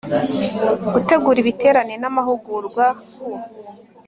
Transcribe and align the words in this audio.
Gutegura 0.93 1.37
ibiterane 1.41 1.95
n 2.01 2.03
amahugurwa 2.09 2.85
ku 3.15 3.29